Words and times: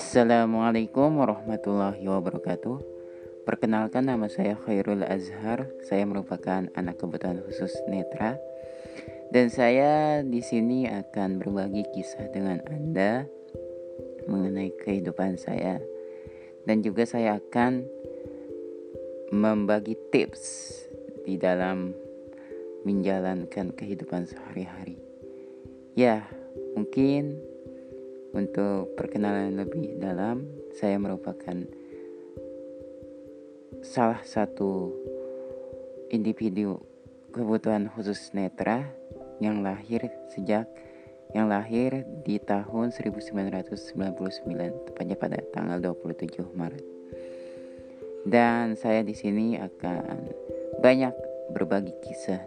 Assalamualaikum 0.00 1.20
warahmatullahi 1.20 2.00
wabarakatuh. 2.08 2.80
Perkenalkan 3.44 4.08
nama 4.08 4.32
saya 4.32 4.56
Khairul 4.56 5.04
Azhar. 5.04 5.68
Saya 5.84 6.08
merupakan 6.08 6.72
anak 6.72 6.96
kebutuhan 6.96 7.44
khusus 7.44 7.68
netra. 7.84 8.40
Dan 9.28 9.52
saya 9.52 10.24
di 10.24 10.40
sini 10.40 10.88
akan 10.88 11.36
berbagi 11.36 11.84
kisah 11.92 12.32
dengan 12.32 12.64
Anda 12.72 13.28
mengenai 14.24 14.72
kehidupan 14.80 15.36
saya. 15.36 15.84
Dan 16.64 16.80
juga 16.80 17.04
saya 17.04 17.36
akan 17.36 17.84
membagi 19.36 20.00
tips 20.08 20.72
di 21.28 21.36
dalam 21.36 21.92
menjalankan 22.88 23.76
kehidupan 23.76 24.24
sehari-hari. 24.24 24.96
Ya, 25.92 26.24
mungkin 26.72 27.49
untuk 28.30 28.94
perkenalan 28.94 29.58
lebih 29.58 29.98
dalam, 29.98 30.46
saya 30.76 30.96
merupakan 30.96 31.56
salah 33.80 34.20
satu 34.22 34.92
individu 36.12 36.78
kebutuhan 37.30 37.86
khusus 37.90 38.34
netra 38.34 38.86
yang 39.40 39.64
lahir 39.64 40.10
sejak 40.30 40.68
yang 41.30 41.46
lahir 41.46 42.02
di 42.26 42.42
tahun 42.42 42.90
1999 42.90 44.34
tepatnya 44.90 45.14
pada 45.14 45.38
tanggal 45.54 45.94
27 45.94 46.42
Maret. 46.58 46.84
Dan 48.26 48.74
saya 48.74 49.06
di 49.06 49.14
sini 49.14 49.54
akan 49.56 50.26
banyak 50.82 51.14
berbagi 51.54 51.94
kisah 52.02 52.42